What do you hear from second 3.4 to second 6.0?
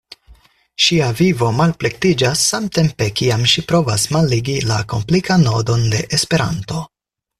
ŝi provas malligi la komplikan nodon